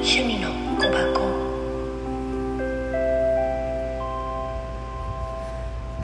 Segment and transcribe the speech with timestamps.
[0.00, 1.26] 趣味の小箱は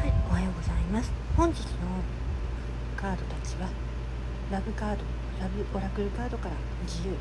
[0.05, 1.13] い、おはようございます。
[1.37, 1.69] 本日の
[2.97, 3.69] カードたちは
[4.51, 5.05] ラブカード、
[5.41, 7.15] ラブオラクルカードから自由、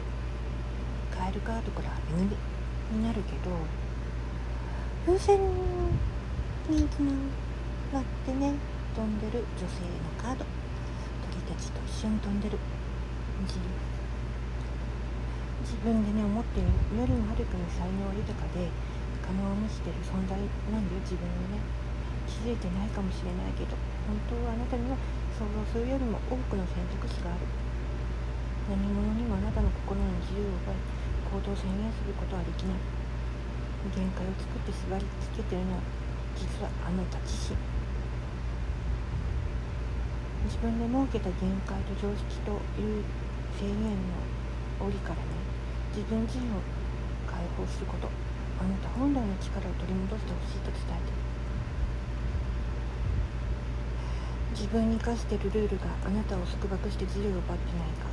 [1.15, 3.55] カエルカードから恵みになるけど、
[5.05, 5.37] 風船
[6.69, 7.13] につな
[7.93, 8.55] がってね
[8.95, 10.43] 飛んでる女性のカード、
[11.29, 12.57] 鳥たちと一緒に飛んでる
[13.43, 13.61] 自由。
[15.73, 18.69] 自分でね思っているよりもはるかに才能豊かで
[19.25, 20.37] 可能を見せてる存在
[20.69, 21.57] なんだよ自分をね。
[22.29, 23.73] 気づいてないかもしれないけど
[24.05, 24.95] 本当はあなたには
[25.33, 27.49] 想像するよりも多くの選択肢がある。
[28.69, 30.77] 何者にもあなたの心の自由を奪い
[31.41, 32.77] 行動を制限することはできない。
[33.97, 35.81] 限界を作って縛りつけてるのは
[36.37, 37.57] 実はあなた自身。
[40.45, 43.01] 自分で設けた限界と常識という
[43.57, 44.21] 制限の
[44.85, 45.52] 檻からね
[45.93, 46.59] 自分自身を
[47.29, 48.09] 解放すること。
[48.59, 51.11] あなた本来の力を取り戻してほしいと伝えて
[54.53, 58.07] 自分に課しているルールがあなたを束縛して自由を奪ってないか。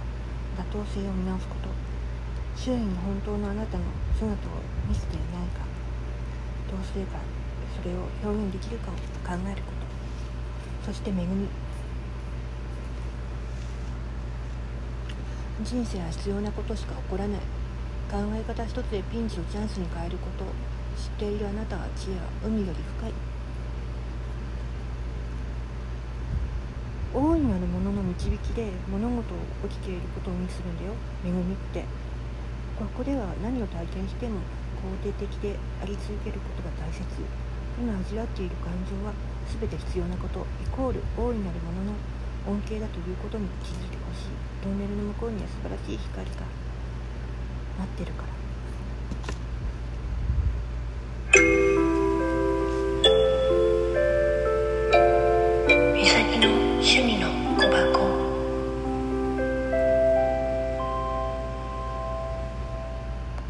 [0.59, 1.69] 妥当性を見直すこと。
[2.57, 3.85] 周囲に本当のあなたの
[4.19, 4.37] 姿を
[4.89, 5.63] 見せていないか。
[6.73, 7.21] どうすれば
[7.77, 9.71] それを表現できるかを考えるこ
[10.83, 10.91] と。
[10.91, 11.47] そして恵み。
[15.63, 17.41] 人生は必要なことしか起こらない。
[18.11, 20.43] 考え方一つでピンチをチャンスに変えること。
[20.99, 23.13] 知っているあなたは知恵は海より深い。
[27.15, 29.39] 大いなるものの導きで物事を
[29.71, 30.93] 起きていることを意味するんだよ。
[31.23, 31.85] 恵みって。
[32.79, 34.43] ここでは何を体験しても
[35.07, 37.07] 肯定的であり続けることが大切。
[37.79, 39.15] 今味わっている感情は
[39.47, 40.43] 全て必要なこと。
[40.59, 44.35] イコール大いなるものの恩恵だということに気づいてほしい。
[44.67, 46.70] トンネルの向こうには素晴らしい光が。
[47.81, 48.29] 待ってるから。
[55.95, 58.10] 美咲の趣味の小箱